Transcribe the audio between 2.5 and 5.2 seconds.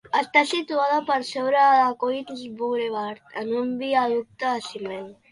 Boulevard, en un viaducte de ciment.